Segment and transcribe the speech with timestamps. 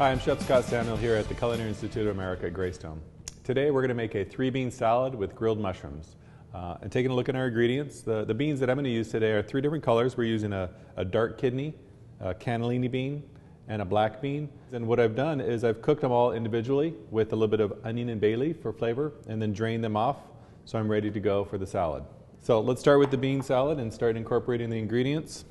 [0.00, 3.02] Hi, I'm Chef Scott Samuel here at the Culinary Institute of America at Greystone.
[3.44, 6.16] Today we're going to make a three bean salad with grilled mushrooms.
[6.54, 8.90] Uh, and taking a look at our ingredients, the, the beans that I'm going to
[8.90, 10.16] use today are three different colors.
[10.16, 11.74] We're using a, a dark kidney,
[12.18, 13.22] a cannellini bean,
[13.68, 14.48] and a black bean.
[14.72, 17.74] And what I've done is I've cooked them all individually with a little bit of
[17.84, 20.16] onion and bay leaf for flavor and then drained them off
[20.64, 22.04] so I'm ready to go for the salad.
[22.40, 25.44] So let's start with the bean salad and start incorporating the ingredients.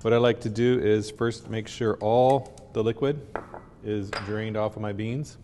[0.00, 3.20] What I like to do is first make sure all the liquid
[3.84, 5.38] is drained off of my beans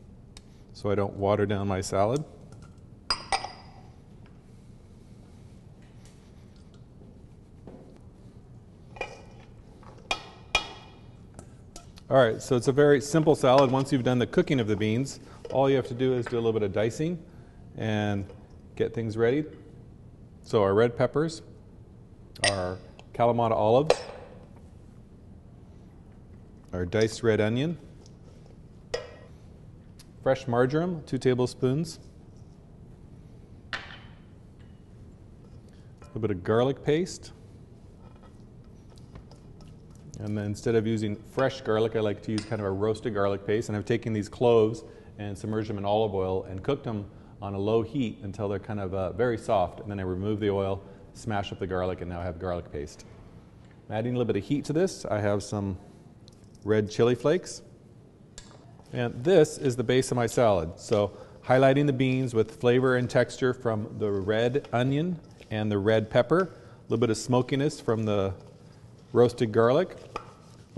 [0.73, 2.25] so I don't water down my salad.
[12.11, 13.71] All right, so it's a very simple salad.
[13.71, 16.37] Once you've done the cooking of the beans, all you have to do is do
[16.37, 17.23] a little bit of dicing
[17.77, 18.25] and
[18.77, 19.45] get things ready.
[20.43, 21.43] So our red peppers,
[22.49, 22.79] our
[23.13, 23.95] Kalamata olives,
[26.73, 27.79] our diced red onion,
[30.23, 31.99] fresh marjoram, two tablespoons,
[33.73, 33.79] a
[36.07, 37.33] little bit of garlic paste,
[40.21, 43.15] and then instead of using fresh garlic, I like to use kind of a roasted
[43.15, 43.69] garlic paste.
[43.69, 44.83] And I've taken these cloves
[45.19, 47.07] and submerged them in olive oil and cooked them
[47.41, 49.81] on a low heat until they're kind of uh, very soft.
[49.81, 50.83] And then I remove the oil,
[51.15, 53.05] smash up the garlic, and now I have garlic paste.
[53.89, 55.05] I'm adding a little bit of heat to this.
[55.05, 55.79] I have some
[56.69, 57.63] red chili flakes.
[58.93, 60.79] And this is the base of my salad.
[60.79, 65.19] So highlighting the beans with flavor and texture from the red onion
[65.51, 68.35] and the red pepper, a little bit of smokiness from the
[69.13, 70.21] roasted garlic, a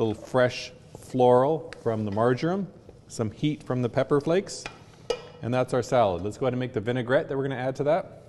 [0.03, 2.69] little fresh floral from the marjoram,
[3.09, 4.63] some heat from the pepper flakes,
[5.43, 6.23] and that's our salad.
[6.23, 8.23] Let's go ahead and make the vinaigrette that we're going to add to that.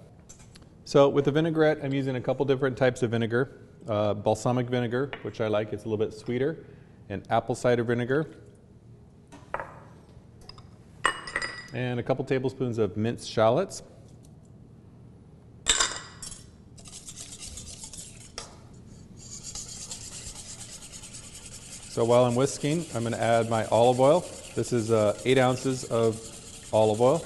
[0.85, 3.59] So with the vinaigrette, I'm using a couple different types of vinegar.
[3.87, 6.65] Uh, balsamic vinegar, which I like, it's a little bit sweeter,
[7.11, 8.25] and apple cider vinegar,
[11.73, 13.83] and a couple tablespoons of minced shallots.
[21.89, 24.21] So while I'm whisking, I'm going to add my olive oil.
[24.55, 26.17] This is uh, eight ounces of
[26.71, 27.25] olive oil.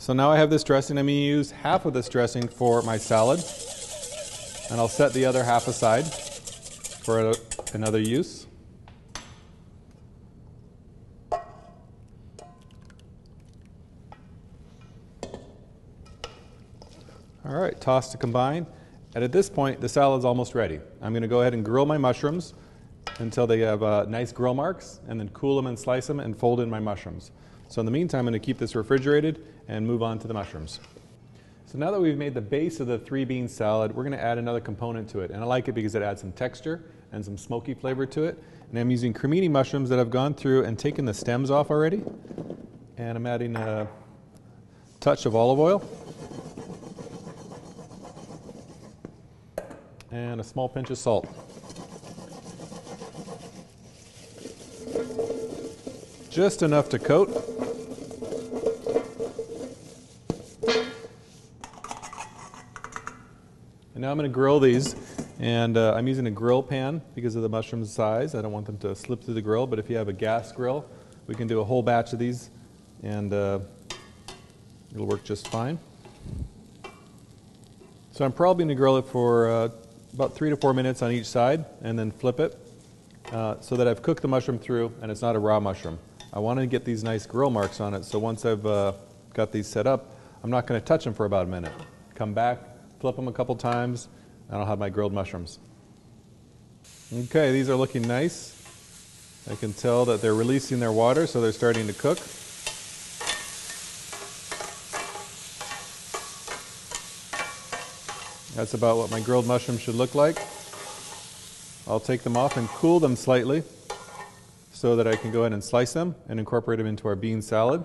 [0.00, 0.96] So now I have this dressing.
[0.96, 3.38] I'm going to use half of this dressing for my salad.
[4.70, 7.34] And I'll set the other half aside for a,
[7.74, 8.46] another use.
[11.30, 11.42] All
[17.44, 18.66] right, toss to combine.
[19.14, 20.80] And at this point, the salad's almost ready.
[21.02, 22.54] I'm going to go ahead and grill my mushrooms
[23.18, 26.34] until they have uh, nice grill marks, and then cool them and slice them and
[26.34, 27.32] fold in my mushrooms.
[27.70, 30.34] So in the meantime, I'm going to keep this refrigerated and move on to the
[30.34, 30.80] mushrooms.
[31.66, 34.20] So now that we've made the base of the three bean salad, we're going to
[34.20, 35.30] add another component to it.
[35.30, 36.82] And I like it because it adds some texture
[37.12, 38.42] and some smoky flavor to it.
[38.70, 42.02] And I'm using cremini mushrooms that I've gone through and taken the stems off already.
[42.96, 43.86] And I'm adding a
[44.98, 45.88] touch of olive oil.
[50.10, 51.28] and a small pinch of salt.
[56.30, 57.28] Just enough to coat.
[63.94, 64.94] And now I'm going to grill these.
[65.40, 68.36] And uh, I'm using a grill pan because of the mushroom size.
[68.36, 70.52] I don't want them to slip through the grill, but if you have a gas
[70.52, 70.88] grill,
[71.26, 72.50] we can do a whole batch of these
[73.02, 73.58] and uh,
[74.94, 75.80] it'll work just fine.
[78.12, 79.68] So I'm probably going to grill it for uh,
[80.14, 82.56] about three to four minutes on each side and then flip it
[83.32, 85.98] uh, so that I've cooked the mushroom through and it's not a raw mushroom.
[86.32, 88.92] I want to get these nice grill marks on it so once I've uh,
[89.34, 90.14] got these set up,
[90.44, 91.72] I'm not going to touch them for about a minute.
[92.14, 92.60] Come back,
[93.00, 94.08] flip them a couple times,
[94.48, 95.58] and I'll have my grilled mushrooms.
[97.12, 98.56] Okay, these are looking nice.
[99.50, 102.18] I can tell that they're releasing their water, so they're starting to cook.
[108.54, 110.38] That's about what my grilled mushrooms should look like.
[111.88, 113.64] I'll take them off and cool them slightly
[114.80, 117.42] so that I can go ahead and slice them and incorporate them into our bean
[117.42, 117.84] salad.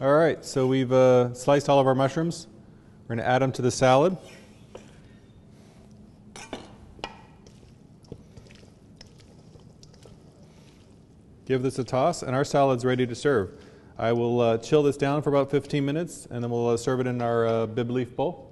[0.00, 2.48] All right, so we've uh, sliced all of our mushrooms.
[3.06, 4.16] We're going to add them to the salad.
[11.44, 13.52] Give this a toss, and our salad's ready to serve.
[13.96, 16.98] I will uh, chill this down for about 15 minutes, and then we'll uh, serve
[16.98, 18.49] it in our uh, Bibb leaf bowl.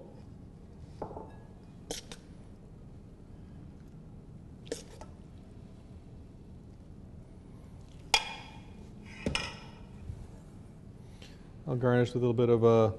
[11.68, 12.94] I'll garnish with a little bit of a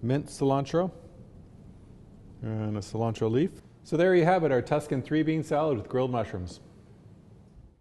[0.00, 0.90] mint cilantro
[2.40, 3.50] and a cilantro leaf.
[3.84, 6.60] So there you have it, our Tuscan three bean salad with grilled mushrooms.